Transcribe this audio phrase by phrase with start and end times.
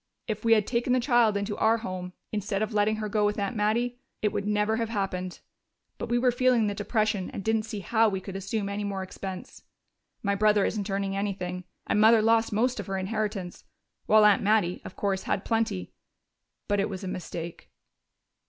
[0.27, 3.37] If we had taken the child into our home, instead of letting her go with
[3.37, 5.41] Aunt Mattie, it would never have happened.
[5.99, 9.03] But we were feeling the depression and didn't see how we could assume any more
[9.03, 9.61] expense.
[10.23, 13.63] My brother isn't earning anything, and Mother lost most of her inheritance.
[14.07, 15.93] While Aunt Mattie, of course, had plenty....
[16.67, 17.69] But it was a mistake."